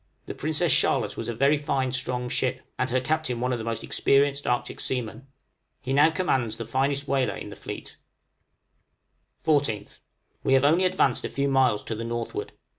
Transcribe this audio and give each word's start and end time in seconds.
The 0.25 0.33
'Princess 0.33 0.71
Charlotte' 0.71 1.15
was 1.15 1.29
a 1.29 1.35
very 1.35 1.57
fine, 1.57 1.91
strong 1.91 2.27
ship, 2.27 2.61
and 2.79 2.89
her 2.89 2.99
captain 2.99 3.39
one 3.39 3.53
of 3.53 3.59
the 3.59 3.63
most 3.63 3.83
experienced 3.83 4.47
Arctic 4.47 4.79
seamen. 4.79 5.27
He 5.79 5.93
now 5.93 6.09
commands 6.09 6.57
the 6.57 6.65
finest 6.65 7.07
whaler 7.07 7.35
in 7.35 7.51
the 7.51 7.55
fleet. 7.55 7.97
{SUPPLY 9.37 9.37
OF 9.57 9.63
PROVISIONS.} 9.63 9.89
14th. 9.93 9.99
We 10.43 10.53
have 10.53 10.65
only 10.65 10.85
advanced 10.85 11.23
a 11.23 11.29
few 11.29 11.47
miles 11.49 11.83
to 11.83 11.93
the 11.93 12.03
northward. 12.03 12.51